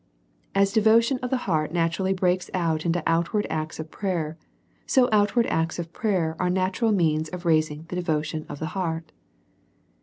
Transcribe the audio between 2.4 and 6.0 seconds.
out into outward acts of prayer, so outward acts of